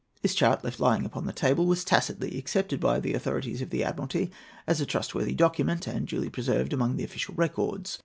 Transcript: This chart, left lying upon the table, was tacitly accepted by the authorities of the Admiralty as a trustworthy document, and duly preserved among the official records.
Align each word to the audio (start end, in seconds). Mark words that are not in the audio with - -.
This 0.23 0.33
chart, 0.33 0.63
left 0.63 0.79
lying 0.79 1.05
upon 1.05 1.27
the 1.27 1.31
table, 1.31 1.67
was 1.67 1.83
tacitly 1.83 2.35
accepted 2.39 2.79
by 2.79 2.99
the 2.99 3.13
authorities 3.13 3.61
of 3.61 3.69
the 3.69 3.83
Admiralty 3.83 4.31
as 4.65 4.81
a 4.81 4.85
trustworthy 4.87 5.35
document, 5.35 5.85
and 5.85 6.07
duly 6.07 6.31
preserved 6.31 6.73
among 6.73 6.95
the 6.97 7.03
official 7.03 7.35
records. 7.37 7.99